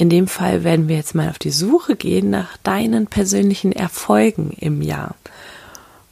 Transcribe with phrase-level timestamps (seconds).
[0.00, 4.52] In dem Fall werden wir jetzt mal auf die Suche gehen nach deinen persönlichen Erfolgen
[4.52, 5.16] im Jahr.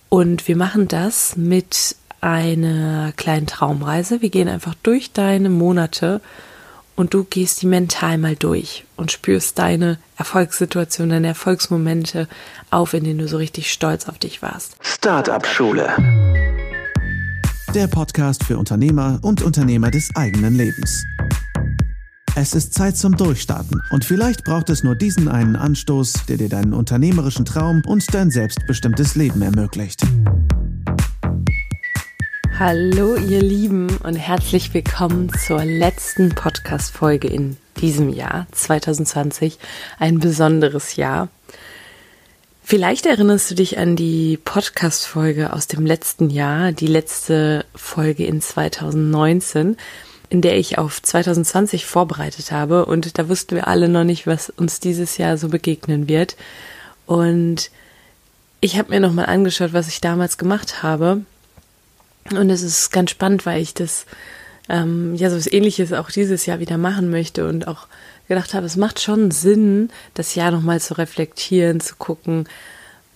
[0.08, 4.22] Und wir machen das mit einer kleinen Traumreise.
[4.22, 6.20] Wir gehen einfach durch deine Monate
[6.96, 12.26] und du gehst die mental mal durch und spürst deine Erfolgssituation, deine Erfolgsmomente
[12.72, 14.76] auf, in denen du so richtig stolz auf dich warst.
[14.80, 15.94] Startup Schule.
[17.72, 21.04] Der Podcast für Unternehmer und Unternehmer des eigenen Lebens.
[22.38, 26.50] Es ist Zeit zum Durchstarten und vielleicht braucht es nur diesen einen Anstoß, der dir
[26.50, 30.02] deinen unternehmerischen Traum und dein selbstbestimmtes Leben ermöglicht.
[32.58, 39.58] Hallo ihr Lieben und herzlich willkommen zur letzten Podcast-Folge in diesem Jahr 2020,
[39.98, 41.30] ein besonderes Jahr.
[42.62, 48.42] Vielleicht erinnerst du dich an die Podcast-Folge aus dem letzten Jahr, die letzte Folge in
[48.42, 49.78] 2019
[50.28, 52.86] in der ich auf 2020 vorbereitet habe.
[52.86, 56.36] Und da wussten wir alle noch nicht, was uns dieses Jahr so begegnen wird.
[57.06, 57.70] Und
[58.60, 61.22] ich habe mir nochmal angeschaut, was ich damals gemacht habe.
[62.30, 64.06] Und es ist ganz spannend, weil ich das
[64.68, 67.86] ähm, ja so was ähnliches auch dieses Jahr wieder machen möchte und auch
[68.28, 72.48] gedacht habe, es macht schon Sinn, das Jahr nochmal zu reflektieren, zu gucken,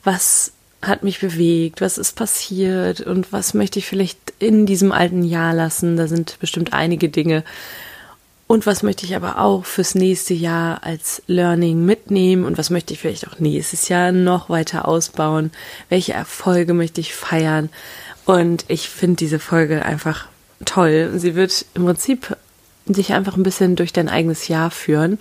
[0.05, 5.23] was hat mich bewegt, was ist passiert und was möchte ich vielleicht in diesem alten
[5.23, 5.97] Jahr lassen.
[5.97, 7.45] Da sind bestimmt einige Dinge.
[8.47, 12.93] Und was möchte ich aber auch fürs nächste Jahr als Learning mitnehmen und was möchte
[12.93, 15.53] ich vielleicht auch nächstes Jahr noch weiter ausbauen?
[15.89, 17.69] Welche Erfolge möchte ich feiern?
[18.25, 20.27] Und ich finde diese Folge einfach
[20.65, 21.13] toll.
[21.15, 22.37] Sie wird im Prinzip
[22.87, 25.19] sich einfach ein bisschen durch dein eigenes Jahr führen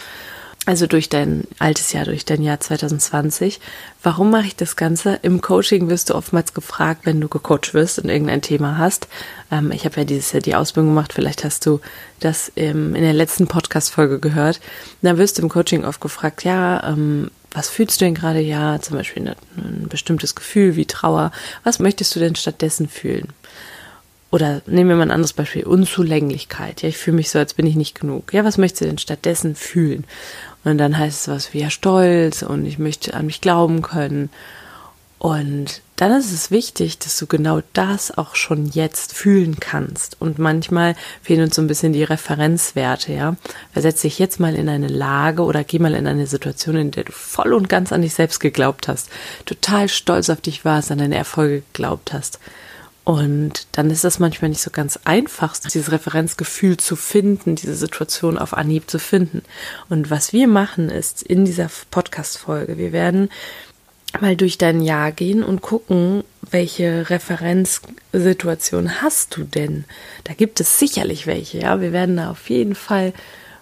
[0.65, 3.59] also durch dein altes Jahr, durch dein Jahr 2020.
[4.03, 5.17] Warum mache ich das Ganze?
[5.21, 9.07] Im Coaching wirst du oftmals gefragt, wenn du gecoacht wirst und irgendein Thema hast.
[9.51, 11.79] Ähm, ich habe ja dieses Jahr die Ausbildung gemacht, vielleicht hast du
[12.19, 14.59] das ähm, in der letzten Podcast-Folge gehört.
[15.01, 18.39] Da wirst du im Coaching oft gefragt, ja, ähm, was fühlst du denn gerade?
[18.39, 21.31] Ja, zum Beispiel ein, ein bestimmtes Gefühl wie Trauer.
[21.63, 23.29] Was möchtest du denn stattdessen fühlen?
[24.31, 26.83] Oder nehmen wir mal ein anderes Beispiel, Unzulänglichkeit.
[26.83, 28.33] Ja, ich fühle mich so, als bin ich nicht genug.
[28.33, 30.05] Ja, was möchtest du denn stattdessen fühlen?
[30.63, 34.29] Und dann heißt es was wie ja Stolz und ich möchte an mich glauben können.
[35.17, 40.15] Und dann ist es wichtig, dass du genau das auch schon jetzt fühlen kannst.
[40.21, 43.35] Und manchmal fehlen uns so ein bisschen die Referenzwerte, ja.
[43.73, 47.03] Versetz dich jetzt mal in eine Lage oder geh mal in eine Situation, in der
[47.03, 49.09] du voll und ganz an dich selbst geglaubt hast,
[49.45, 52.39] total stolz auf dich warst, an deine Erfolge geglaubt hast.
[53.09, 58.37] Und dann ist es manchmal nicht so ganz einfach, dieses Referenzgefühl zu finden, diese Situation
[58.37, 59.41] auf Anhieb zu finden.
[59.89, 63.29] Und was wir machen ist in dieser Podcast-Folge, wir werden
[64.21, 69.85] mal durch dein Jahr gehen und gucken, welche Referenzsituation hast du denn?
[70.25, 71.81] Da gibt es sicherlich welche, ja.
[71.81, 73.13] Wir werden da auf jeden Fall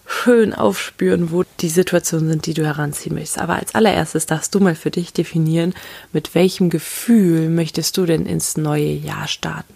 [0.08, 3.40] schön aufspüren, wo die Situationen sind, die du heranziehen möchtest.
[3.40, 5.74] Aber als allererstes darfst du mal für dich definieren,
[6.14, 9.74] mit welchem Gefühl möchtest du denn ins neue Jahr starten?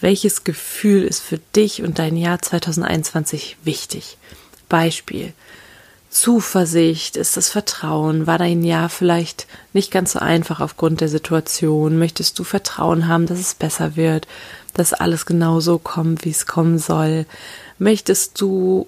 [0.00, 4.18] Welches Gefühl ist für dich und dein Jahr 2021 wichtig?
[4.68, 5.32] Beispiel.
[6.10, 8.26] Zuversicht, ist das Vertrauen?
[8.26, 11.98] War dein Jahr vielleicht nicht ganz so einfach aufgrund der Situation?
[11.98, 14.26] Möchtest du Vertrauen haben, dass es besser wird,
[14.74, 17.26] dass alles genau so kommt, wie es kommen soll?
[17.78, 18.86] Möchtest du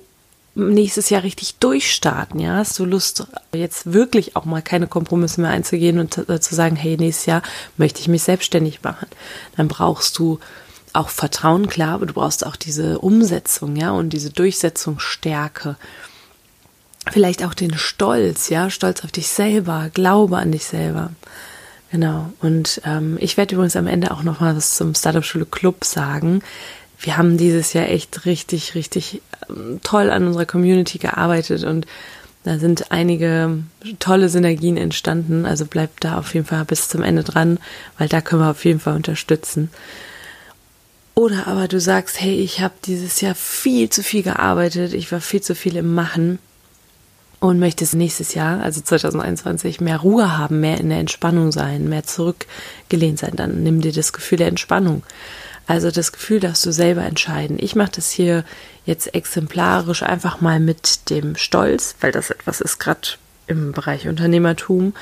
[0.55, 2.56] nächstes Jahr richtig durchstarten, ja?
[2.56, 6.97] Hast du Lust, jetzt wirklich auch mal keine Kompromisse mehr einzugehen und zu sagen, hey,
[6.97, 7.43] nächstes Jahr
[7.77, 9.06] möchte ich mich selbstständig machen?
[9.56, 10.41] Dann brauchst du
[10.93, 15.77] auch Vertrauen, klar, aber du brauchst auch diese Umsetzung, ja, und diese Durchsetzungsstärke.
[17.11, 21.11] Vielleicht auch den Stolz, ja, Stolz auf dich selber, Glaube an dich selber.
[21.93, 22.32] Genau.
[22.41, 25.84] Und ähm, ich werde übrigens am Ende auch noch mal was zum Startup Schule Club
[25.84, 26.43] sagen
[27.00, 31.87] wir haben dieses Jahr echt richtig, richtig ähm, toll an unserer Community gearbeitet und
[32.44, 33.59] da sind einige
[33.99, 35.44] tolle Synergien entstanden.
[35.44, 37.59] Also bleibt da auf jeden Fall bis zum Ende dran,
[37.99, 39.71] weil da können wir auf jeden Fall unterstützen.
[41.15, 45.21] Oder aber du sagst, hey, ich habe dieses Jahr viel zu viel gearbeitet, ich war
[45.21, 46.38] viel zu viel im Machen
[47.41, 52.05] und möchtest nächstes Jahr, also 2021, mehr Ruhe haben, mehr in der Entspannung sein, mehr
[52.05, 55.02] zurückgelehnt sein, dann nimm dir das Gefühl der Entspannung.
[55.70, 57.56] Also das Gefühl darfst du selber entscheiden.
[57.61, 58.43] Ich mache das hier
[58.87, 63.11] jetzt exemplarisch einfach mal mit dem Stolz, weil das etwas ist gerade
[63.46, 64.94] im Bereich Unternehmertum,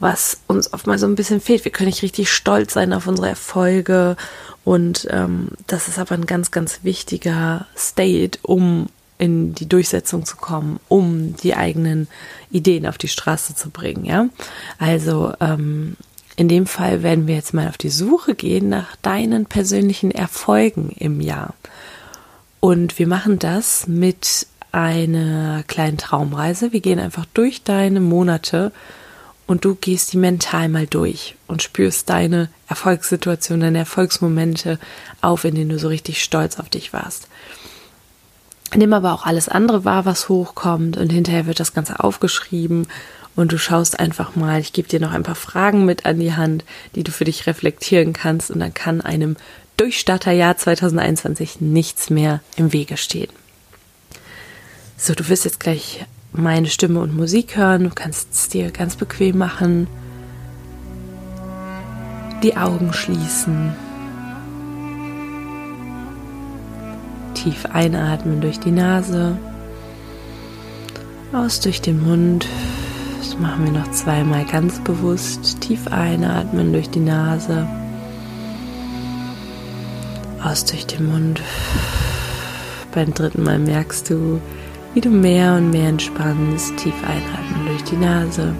[0.00, 1.66] was uns oft mal so ein bisschen fehlt.
[1.66, 4.16] Wir können nicht richtig stolz sein auf unsere Erfolge
[4.64, 8.86] und ähm, das ist aber ein ganz, ganz wichtiger State, um
[9.18, 12.08] in die Durchsetzung zu kommen, um die eigenen
[12.50, 14.30] Ideen auf die Straße zu bringen, ja.
[14.78, 15.98] Also ähm,
[16.38, 20.90] in dem Fall werden wir jetzt mal auf die Suche gehen nach deinen persönlichen Erfolgen
[20.90, 21.52] im Jahr.
[22.60, 26.72] Und wir machen das mit eine kleine Traumreise.
[26.72, 28.70] Wir gehen einfach durch deine Monate
[29.48, 34.78] und du gehst die mental mal durch und spürst deine Erfolgssituation, deine Erfolgsmomente
[35.20, 37.26] auf, in denen du so richtig stolz auf dich warst.
[38.76, 42.86] Nimm aber auch alles andere wahr, was hochkommt und hinterher wird das Ganze aufgeschrieben
[43.38, 46.34] und du schaust einfach mal, ich gebe dir noch ein paar Fragen mit an die
[46.34, 46.64] Hand,
[46.96, 49.36] die du für dich reflektieren kannst und dann kann einem
[49.76, 53.30] Durchstarterjahr 2021 nichts mehr im Wege stehen.
[54.96, 57.84] So, du wirst jetzt gleich meine Stimme und Musik hören.
[57.84, 59.86] Du kannst es dir ganz bequem machen.
[62.42, 63.72] Die Augen schließen.
[67.34, 69.38] Tief einatmen durch die Nase.
[71.32, 72.48] Aus durch den Mund.
[73.18, 75.60] Das machen wir noch zweimal ganz bewusst.
[75.60, 77.66] Tief einatmen durch die Nase.
[80.42, 81.42] Aus durch den Mund.
[82.94, 84.40] Beim dritten Mal merkst du,
[84.94, 88.54] wie du mehr und mehr entspannst, tief einatmen durch die Nase.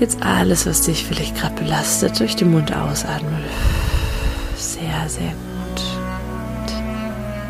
[0.00, 3.42] Jetzt alles, was dich vielleicht gerade belastet, durch den Mund ausatmen.
[4.56, 5.82] Sehr, sehr gut.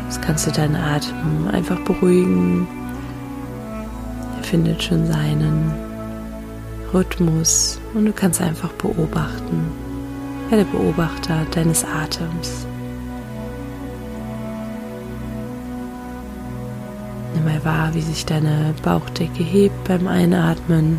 [0.05, 2.67] Jetzt kannst du deinen Atem einfach beruhigen.
[4.49, 5.71] Findet schon seinen
[6.91, 9.71] Rhythmus und du kannst einfach beobachten.
[10.49, 12.65] Werde Beobachter deines Atems.
[17.35, 20.97] Nimm mal wahr, wie sich deine Bauchdecke hebt beim Einatmen,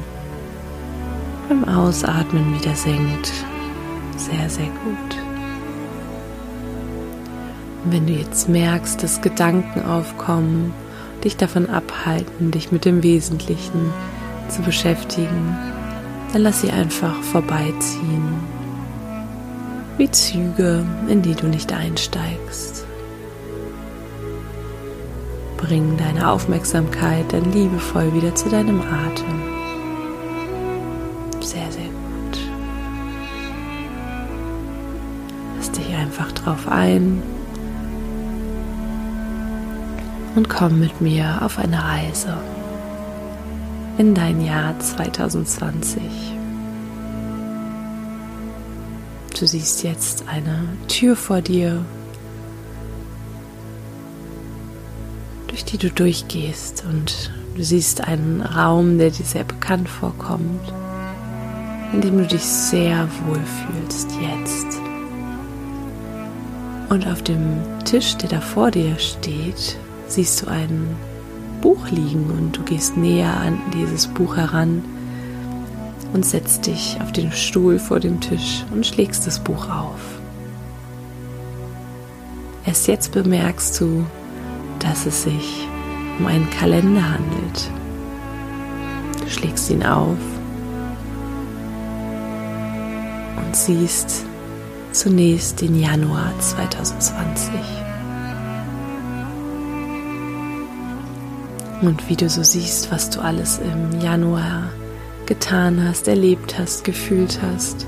[1.49, 3.32] beim Ausatmen wieder senkt.
[4.17, 5.19] Sehr, sehr gut.
[7.85, 10.73] Und wenn du jetzt merkst, dass Gedanken aufkommen,
[11.25, 13.93] dich davon abhalten, dich mit dem Wesentlichen
[14.49, 15.56] zu beschäftigen,
[16.32, 18.34] dann lass sie einfach vorbeiziehen.
[19.96, 22.87] Wie Züge, in die du nicht einsteigst.
[25.56, 29.43] Bring deine Aufmerksamkeit dann liebevoll wieder zu deinem Atem.
[31.40, 32.38] Sehr, sehr gut.
[35.56, 37.22] Lass dich einfach drauf ein
[40.35, 42.37] und komm mit mir auf eine Reise
[43.99, 46.03] in dein Jahr 2020.
[49.38, 51.85] Du siehst jetzt eine Tür vor dir
[55.50, 60.73] durch die du durchgehst und du siehst einen Raum, der dir sehr bekannt vorkommt,
[61.93, 64.79] in dem du dich sehr wohl fühlst jetzt.
[66.88, 69.77] Und auf dem Tisch, der da vor dir steht,
[70.10, 70.96] siehst du ein
[71.60, 74.84] Buch liegen und du gehst näher an dieses Buch heran
[76.12, 80.00] und setzt dich auf den Stuhl vor dem Tisch und schlägst das Buch auf.
[82.66, 84.04] Erst jetzt bemerkst du,
[84.80, 85.68] dass es sich
[86.18, 87.70] um einen Kalender handelt.
[89.22, 90.18] Du schlägst ihn auf
[93.36, 94.24] und siehst
[94.92, 97.89] zunächst den Januar 2020.
[101.82, 104.71] Und wie du so siehst, was du alles im Januar
[105.27, 107.87] getan hast, erlebt hast, gefühlt hast.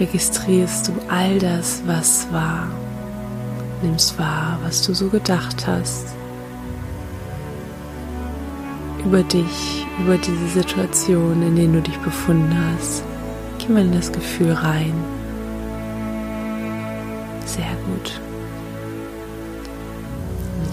[0.00, 2.68] Registrierst du all das, was war
[3.84, 6.14] nimmst wahr, was du so gedacht hast
[9.04, 13.04] über dich, über diese Situation, in der du dich befunden hast.
[13.58, 14.94] Geh mal in das Gefühl rein.
[17.44, 18.23] Sehr gut.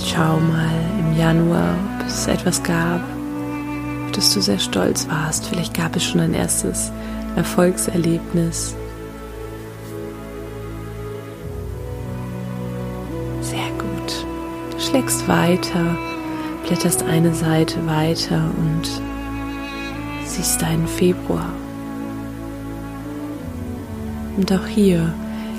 [0.06, 3.02] Schau mal im Januar, ob es etwas gab,
[4.06, 5.48] auf das du sehr stolz warst.
[5.48, 6.92] Vielleicht gab es schon ein erstes
[7.36, 8.76] Erfolgserlebnis
[14.92, 15.96] schlägst weiter,
[16.68, 19.02] blätterst eine Seite weiter und
[20.26, 21.50] siehst deinen Februar.
[24.36, 25.14] Und auch hier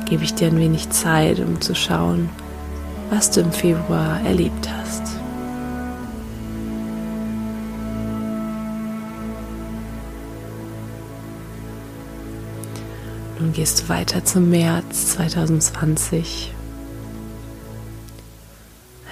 [0.04, 2.28] gebe ich dir ein wenig Zeit, um zu schauen,
[3.12, 5.02] was du im Februar erlebt hast.
[13.38, 16.54] Nun gehst du weiter zum März 2020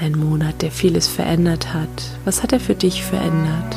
[0.01, 1.89] ein Monat, der vieles verändert hat.
[2.25, 3.77] Was hat er für dich verändert?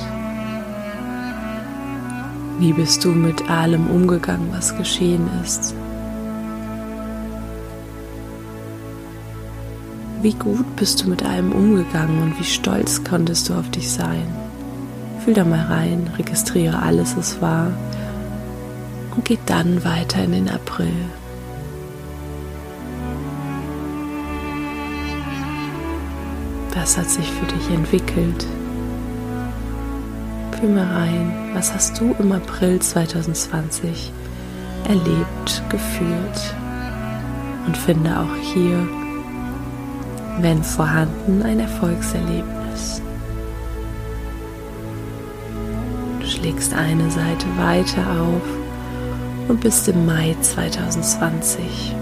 [2.59, 5.75] Wie bist du mit allem umgegangen, was geschehen ist?
[10.23, 14.25] Wie gut bist du mit allem umgegangen und wie stolz konntest du auf dich sein?
[15.19, 17.67] Fühl da mal rein, registriere alles, was war
[19.13, 20.93] und geh dann weiter in den April.
[26.73, 28.45] Was hat sich für dich entwickelt?
[30.57, 34.13] Fühl mal rein, was hast du im April 2020
[34.87, 36.55] erlebt, gefühlt?
[37.67, 38.87] Und finde auch hier,
[40.39, 43.01] wenn vorhanden, ein Erfolgserlebnis.
[46.19, 48.41] Du schlägst eine Seite weiter auf
[49.47, 51.95] und bist im Mai 2020.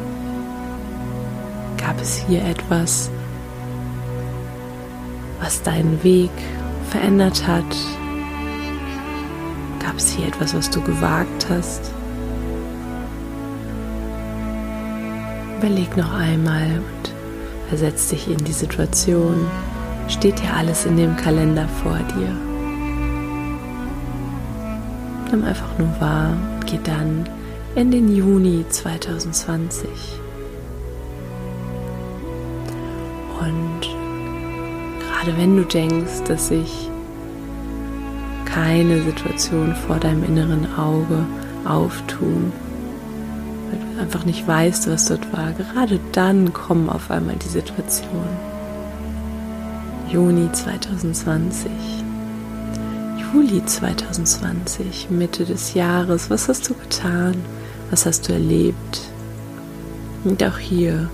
[1.78, 3.10] Gab es hier etwas,
[5.42, 6.32] was deinen Weg
[6.90, 7.76] verändert hat?
[9.80, 11.92] Gab es hier etwas, was du gewagt hast?
[15.58, 17.21] Überleg noch einmal und
[17.72, 19.50] versetz dich in die Situation.
[20.10, 22.36] Steht hier alles in dem Kalender vor dir?
[25.32, 27.30] Nimm einfach nur wahr und geh dann
[27.76, 29.88] in den Juni 2020.
[33.40, 33.82] Und
[35.00, 36.90] gerade wenn du denkst, dass sich
[38.44, 41.26] keine Situation vor deinem inneren Auge
[41.64, 42.52] auftun,
[44.02, 48.52] einfach nicht weißt, was dort war, gerade dann kommen auf einmal die Situationen.
[50.10, 51.72] Juni 2020,
[53.34, 57.36] Juli 2020, Mitte des Jahres, was hast du getan?
[57.90, 59.02] Was hast du erlebt?
[60.24, 61.10] Und auch hier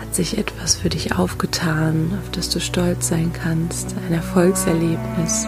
[0.00, 5.46] hat sich etwas für dich aufgetan, auf das du stolz sein kannst, ein Erfolgserlebnis,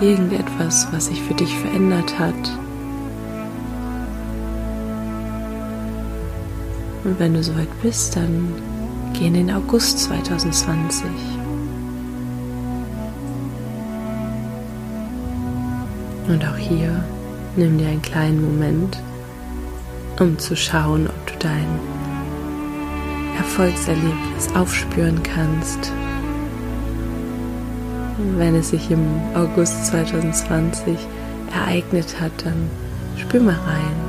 [0.00, 2.34] irgendetwas, was sich für dich verändert hat.
[7.04, 8.52] Und wenn du soweit bist, dann
[9.12, 11.06] geh in den August 2020.
[16.28, 17.04] Und auch hier
[17.56, 18.98] nimm dir einen kleinen Moment,
[20.18, 21.66] um zu schauen, ob du dein
[23.36, 25.92] Erfolgserlebnis aufspüren kannst.
[28.38, 30.96] wenn es sich im August 2020
[31.54, 32.68] ereignet hat, dann
[33.16, 34.05] spür mal rein.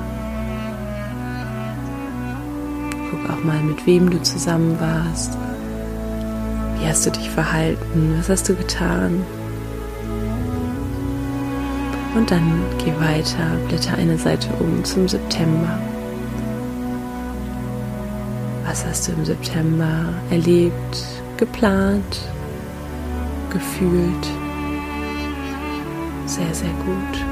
[3.29, 5.37] Auch mal, mit wem du zusammen warst.
[6.79, 8.15] Wie hast du dich verhalten?
[8.17, 9.25] Was hast du getan?
[12.15, 15.77] Und dann geh weiter, blätter eine Seite um zum September.
[18.65, 21.05] Was hast du im September erlebt,
[21.37, 22.21] geplant,
[23.51, 24.27] gefühlt?
[26.25, 27.26] Sehr, sehr gut.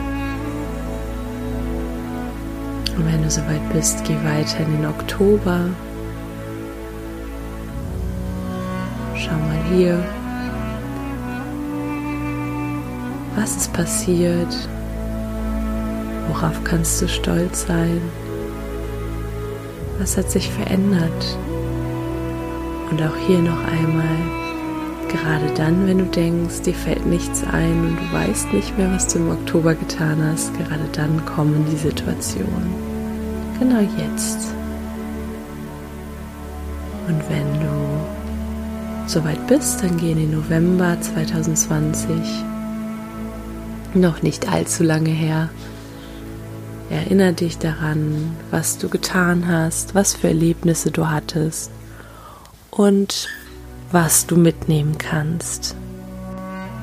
[2.97, 5.65] Und wenn du soweit bist, geh weiter in den Oktober.
[9.15, 10.03] Schau mal hier.
[13.35, 14.55] Was ist passiert?
[16.29, 18.01] Worauf kannst du stolz sein?
[19.99, 21.37] Was hat sich verändert?
[22.91, 24.17] Und auch hier noch einmal,
[25.09, 29.07] gerade dann, wenn du denkst, dir fällt nichts ein und du weißt nicht mehr, was
[29.07, 32.84] du im Oktober getan hast, gerade dann kommen die Situationen.
[33.59, 34.53] Genau jetzt.
[37.07, 42.15] Und wenn du soweit bist, dann geh in den November 2020.
[43.93, 45.49] Noch nicht allzu lange her.
[46.89, 51.71] Erinnere dich daran, was du getan hast, was für Erlebnisse du hattest
[52.71, 53.29] und
[53.91, 55.75] was du mitnehmen kannst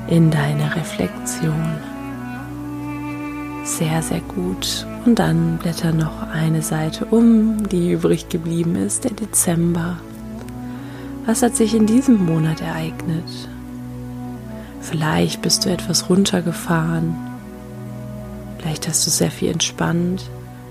[0.07, 1.77] in deine Reflexion.
[3.63, 4.85] Sehr, sehr gut.
[5.05, 9.97] Und dann blätter noch eine Seite um, die übrig geblieben ist, der Dezember.
[11.25, 13.29] Was hat sich in diesem Monat ereignet?
[14.81, 17.15] Vielleicht bist du etwas runtergefahren
[18.63, 20.23] Vielleicht hast du sehr viel entspannt.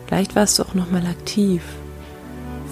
[0.06, 1.62] Vielleicht warst du auch noch mal aktiv.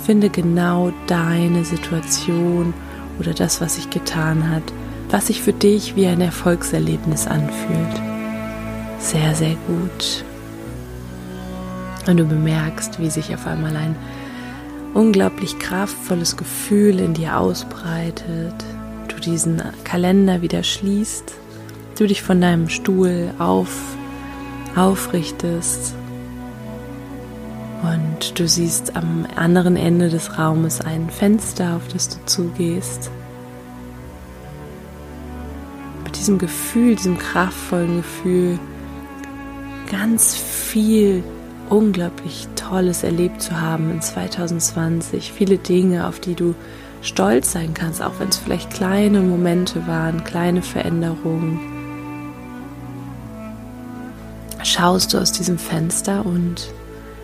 [0.07, 2.73] Finde genau deine Situation
[3.19, 4.63] oder das, was sich getan hat,
[5.11, 8.01] was sich für dich wie ein Erfolgserlebnis anfühlt.
[8.99, 10.25] Sehr, sehr gut.
[12.07, 13.95] Und du bemerkst, wie sich auf einmal ein
[14.95, 18.55] unglaublich kraftvolles Gefühl in dir ausbreitet.
[19.09, 21.35] Du diesen Kalender wieder schließt,
[21.99, 23.69] du dich von deinem Stuhl auf
[24.77, 25.95] aufrichtest
[27.83, 33.11] und du siehst am anderen Ende des Raumes ein Fenster, auf das du zugehst.
[36.05, 38.59] Mit diesem Gefühl, diesem kraftvollen Gefühl,
[39.91, 41.25] ganz viel
[41.71, 45.33] unglaublich Tolles erlebt zu haben in 2020.
[45.33, 46.55] Viele Dinge, auf die du
[47.01, 51.81] stolz sein kannst, auch wenn es vielleicht kleine Momente waren, kleine Veränderungen
[54.65, 56.73] schaust du aus diesem Fenster und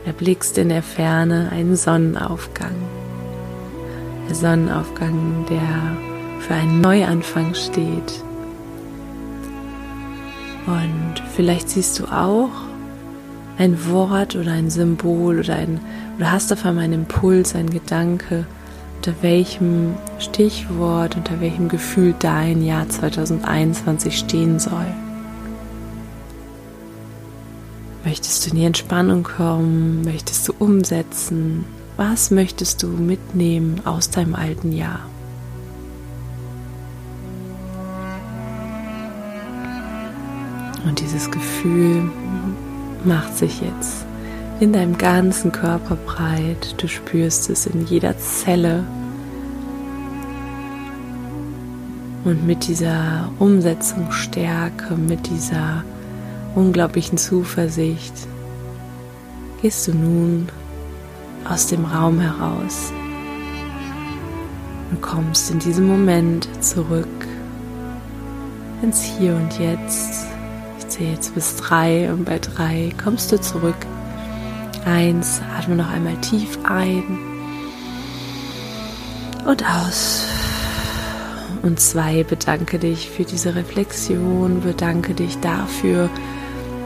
[0.04, 2.74] erblickst in der Ferne einen Sonnenaufgang.
[4.28, 8.22] Der Sonnenaufgang, der für einen Neuanfang steht.
[10.66, 12.50] Und vielleicht siehst du auch
[13.58, 15.80] ein Wort oder ein Symbol oder ein
[16.16, 18.46] oder hast auf einmal einen Impuls, einen Gedanke,
[18.96, 24.86] unter welchem Stichwort, unter welchem Gefühl dein Jahr 2021 stehen soll.
[28.04, 30.02] Möchtest du in die Entspannung kommen?
[30.02, 31.64] Möchtest du umsetzen?
[31.96, 35.00] Was möchtest du mitnehmen aus deinem alten Jahr?
[40.84, 42.10] Und dieses Gefühl
[43.06, 44.04] macht sich jetzt
[44.60, 46.74] in deinem ganzen Körper breit.
[46.78, 48.84] Du spürst es in jeder Zelle.
[52.24, 55.84] Und mit dieser Umsetzungsstärke, mit dieser
[56.54, 58.14] unglaublichen Zuversicht
[59.62, 60.48] gehst du nun
[61.48, 62.92] aus dem Raum heraus
[64.90, 67.06] und kommst in diesem Moment zurück
[68.82, 70.35] ins Hier und Jetzt.
[70.96, 73.76] Zähle jetzt bis drei und bei drei kommst du zurück.
[74.86, 77.18] Eins, atme noch einmal tief ein
[79.46, 80.24] und aus.
[81.62, 86.08] Und zwei, bedanke dich für diese Reflexion, bedanke dich dafür,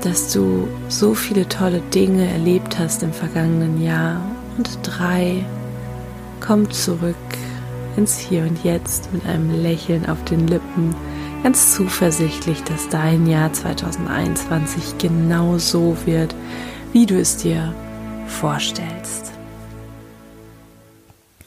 [0.02, 4.20] dass du so viele tolle Dinge erlebt hast im vergangenen Jahr.
[4.56, 5.44] Und drei,
[6.40, 7.14] komm zurück
[7.96, 10.94] ins Hier und Jetzt mit einem Lächeln auf den Lippen,
[11.42, 16.34] ganz zuversichtlich, dass dein Jahr 2021 genau so wird,
[16.92, 17.74] wie du es dir
[18.26, 19.32] vorstellst.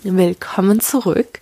[0.02, 1.42] Willkommen zurück.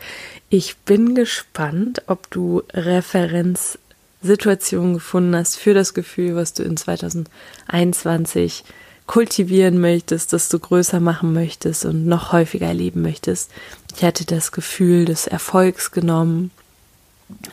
[0.49, 8.65] Ich bin gespannt, ob du Referenzsituationen gefunden hast für das Gefühl, was du in 2021
[9.07, 13.49] kultivieren möchtest, das du größer machen möchtest und noch häufiger erleben möchtest.
[13.95, 16.51] Ich hatte das Gefühl des Erfolgs genommen,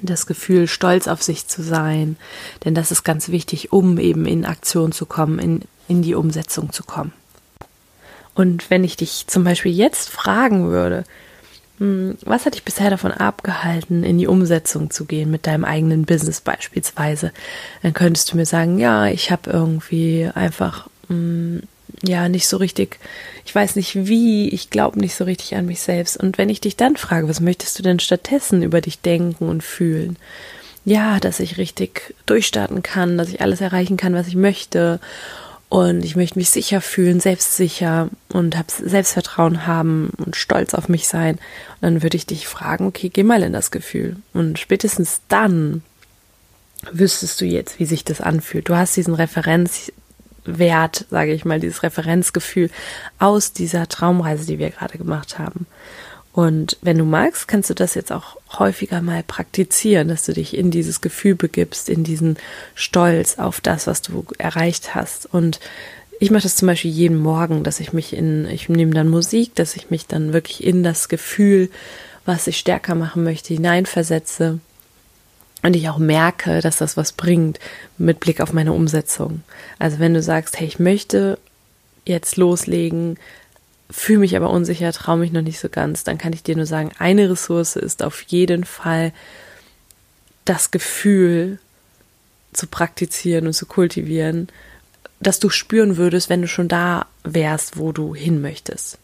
[0.03, 2.17] das Gefühl, stolz auf sich zu sein,
[2.65, 6.73] denn das ist ganz wichtig, um eben in Aktion zu kommen, in, in die Umsetzung
[6.73, 7.13] zu kommen.
[8.35, 11.05] Und wenn ich dich zum Beispiel jetzt fragen würde,
[11.79, 16.05] hm, was hat dich bisher davon abgehalten, in die Umsetzung zu gehen mit deinem eigenen
[16.05, 17.33] Business beispielsweise?
[17.83, 21.63] Dann könntest du mir sagen, ja, ich habe irgendwie einfach mh, hm,
[22.03, 22.99] ja nicht so richtig,
[23.45, 26.17] ich weiß nicht wie, ich glaube nicht so richtig an mich selbst.
[26.17, 29.63] Und wenn ich dich dann frage, was möchtest du denn stattdessen über dich denken und
[29.63, 30.17] fühlen?
[30.85, 35.01] Ja, dass ich richtig durchstarten kann, dass ich alles erreichen kann, was ich möchte
[35.69, 41.07] und ich möchte mich sicher fühlen, selbstsicher und hab Selbstvertrauen haben und stolz auf mich
[41.09, 41.35] sein.
[41.35, 44.17] Und dann würde ich dich fragen, okay, geh mal in das Gefühl.
[44.33, 45.83] Und spätestens dann
[46.91, 48.69] wüsstest du jetzt, wie sich das anfühlt.
[48.69, 49.15] Du hast diesen
[50.47, 52.71] Referenzwert, sage ich mal, dieses Referenzgefühl
[53.19, 55.67] aus dieser Traumreise, die wir gerade gemacht haben.
[56.33, 60.57] Und wenn du magst, kannst du das jetzt auch häufiger mal praktizieren, dass du dich
[60.57, 62.37] in dieses Gefühl begibst, in diesen
[62.75, 65.27] Stolz auf das, was du erreicht hast.
[65.27, 65.59] Und
[66.21, 69.55] ich mache das zum Beispiel jeden Morgen, dass ich mich in, ich nehme dann Musik,
[69.57, 71.71] dass ich mich dann wirklich in das Gefühl,
[72.25, 74.61] was ich stärker machen möchte, hineinversetze.
[75.63, 77.59] Und ich auch merke, dass das was bringt
[77.97, 79.43] mit Blick auf meine Umsetzung.
[79.79, 81.39] Also wenn du sagst, hey, ich möchte
[82.05, 83.19] jetzt loslegen,
[83.91, 86.67] fühle mich aber unsicher, traue mich noch nicht so ganz, dann kann ich dir nur
[86.67, 89.13] sagen, eine Ressource ist auf jeden Fall
[90.45, 91.59] das Gefühl
[92.53, 94.49] zu praktizieren und zu kultivieren,
[95.21, 98.99] dass du spüren würdest, wenn du schon da wärst, wo du hin möchtest.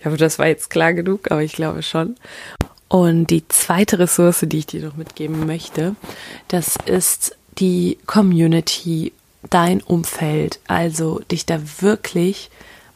[0.00, 2.16] Ich hoffe, das war jetzt klar genug, aber ich glaube schon.
[2.88, 5.94] Und die zweite Ressource, die ich dir noch mitgeben möchte,
[6.48, 9.12] das ist die Community,
[9.50, 12.50] dein Umfeld, also dich da wirklich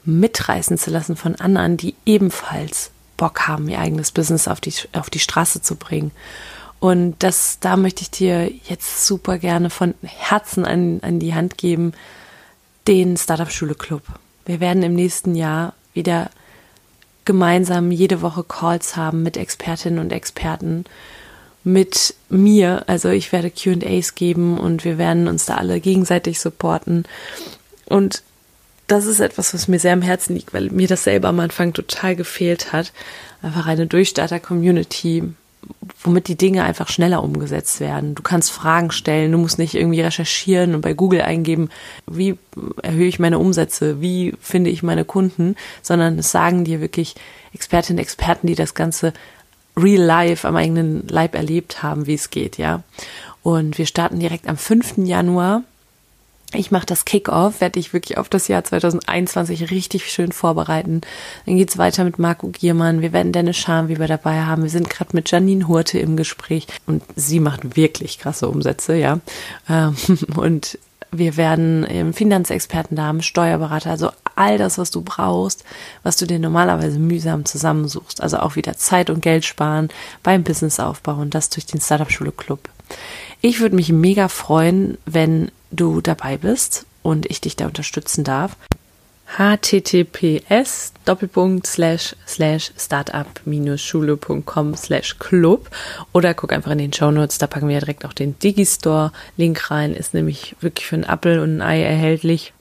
[0.05, 5.11] mitreißen zu lassen von anderen, die ebenfalls Bock haben, ihr eigenes Business auf die, auf
[5.11, 6.11] die Straße zu bringen.
[6.81, 11.57] Und das, da möchte ich dir jetzt super gerne von Herzen an, an die Hand
[11.57, 11.93] geben,
[12.89, 14.03] den Startup Schule Club.
[14.47, 16.31] Wir werden im nächsten Jahr wieder
[17.25, 20.85] gemeinsam jede Woche Calls haben mit Expertinnen und Experten,
[21.65, 22.85] mit mir.
[22.87, 27.05] Also ich werde QAs geben und wir werden uns da alle gegenseitig supporten.
[27.87, 28.23] Und
[28.89, 31.73] das ist etwas, was mir sehr am Herzen liegt, weil mir das selber am Anfang
[31.73, 32.93] total gefehlt hat.
[33.41, 35.35] Einfach eine Durchstarter-Community,
[36.03, 38.15] womit die Dinge einfach schneller umgesetzt werden.
[38.15, 41.69] Du kannst Fragen stellen, du musst nicht irgendwie recherchieren und bei Google eingeben,
[42.07, 42.37] wie
[42.83, 47.15] erhöhe ich meine Umsätze, wie finde ich meine Kunden, sondern es sagen dir wirklich
[47.55, 49.13] Expertinnen Experten, die das Ganze
[49.77, 52.83] real life am eigenen Leib erlebt haben, wie es geht, ja.
[53.43, 54.99] Und wir starten direkt am 5.
[54.99, 55.63] Januar
[56.55, 61.01] ich mache das Kickoff, werde ich wirklich auf das Jahr 2021 richtig schön vorbereiten.
[61.47, 63.01] Dann geht's weiter mit Marco Giermann.
[63.01, 64.63] Wir werden Dennis Scham wieder dabei haben.
[64.63, 69.21] Wir sind gerade mit Janine Hurte im Gespräch und sie macht wirklich krasse Umsätze, ja.
[69.69, 69.97] Ähm,
[70.37, 70.79] und
[71.15, 75.63] wir werden Finanzexperten da haben, Steuerberater, also all das, was du brauchst,
[76.03, 78.23] was du dir normalerweise mühsam zusammensuchst.
[78.23, 79.89] Also auch wieder Zeit und Geld sparen
[80.23, 82.69] beim Businessaufbau und das durch den Startup Schule Club.
[83.43, 88.57] Ich würde mich mega freuen, wenn du dabei bist und ich dich da unterstützen darf.
[89.39, 95.71] Https doppelpunkt slash slash startup-schule.com slash club.
[96.13, 99.13] Oder guck einfach in den Show Notes, da packen wir ja direkt auch den Digistore.
[99.39, 102.53] Link rein, ist nämlich wirklich für einen Apple und ein Ei erhältlich.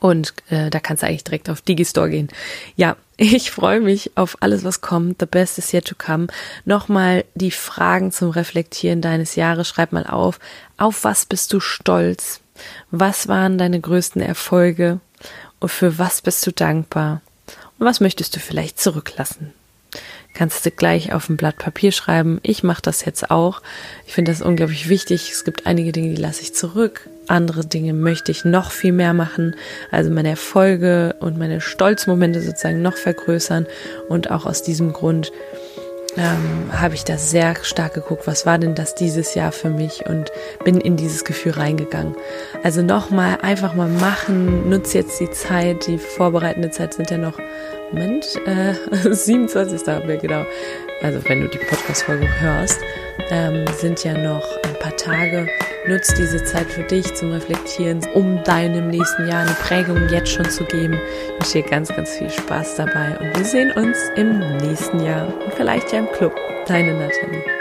[0.00, 2.28] Und äh, da kannst du eigentlich direkt auf Digistore gehen.
[2.76, 5.16] Ja, ich freue mich auf alles, was kommt.
[5.18, 6.28] The best is yet to come.
[6.64, 9.68] Nochmal die Fragen zum Reflektieren deines Jahres.
[9.68, 10.38] Schreib mal auf.
[10.76, 12.40] Auf was bist du stolz?
[12.92, 15.00] Was waren deine größten Erfolge?
[15.58, 17.20] Und für was bist du dankbar?
[17.78, 19.52] Und was möchtest du vielleicht zurücklassen?
[20.32, 22.38] Kannst du gleich auf ein Blatt Papier schreiben.
[22.44, 23.62] Ich mache das jetzt auch.
[24.06, 25.32] Ich finde das unglaublich wichtig.
[25.32, 27.08] Es gibt einige Dinge, die lasse ich zurück.
[27.28, 29.54] Andere Dinge möchte ich noch viel mehr machen.
[29.90, 33.66] Also meine Erfolge und meine Stolzmomente sozusagen noch vergrößern.
[34.08, 35.30] Und auch aus diesem Grund
[36.16, 40.06] ähm, habe ich da sehr stark geguckt, was war denn das dieses Jahr für mich
[40.06, 40.32] und
[40.64, 42.16] bin in dieses Gefühl reingegangen.
[42.62, 47.38] Also nochmal, einfach mal machen, nutze jetzt die Zeit, die vorbereitende Zeit sind ja noch,
[47.92, 48.74] Moment, äh,
[49.14, 49.86] 27.
[49.86, 50.44] haben wir genau,
[51.02, 52.80] also wenn du die Podcast-Folge hörst,
[53.30, 55.46] ähm, sind ja noch ein paar Tage.
[55.88, 60.48] Nutz diese Zeit für dich zum Reflektieren, um deinem nächsten Jahr eine Prägung jetzt schon
[60.50, 60.94] zu geben.
[60.94, 65.26] Ich wünsche dir ganz, ganz viel Spaß dabei und wir sehen uns im nächsten Jahr
[65.26, 66.34] und vielleicht ja im Club.
[66.66, 67.57] Deine Nathalie.